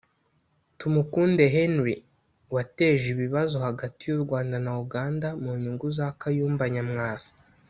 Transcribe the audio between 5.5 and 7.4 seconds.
nyungu za Kayumba Nyamwasa